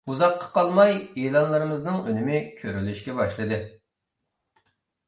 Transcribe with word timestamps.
ئۇزاققا 0.11 0.47
قالماي 0.53 0.95
ئېلانلىرىمىزنىڭ 1.25 2.01
ئۈنۈمى 2.09 2.41
كۆرۈلۈشكە 2.63 3.19
باشلىدى. 3.21 3.65